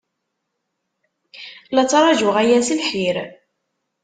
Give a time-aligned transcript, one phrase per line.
[1.75, 3.17] La ttṛajuɣ aya s lḥir.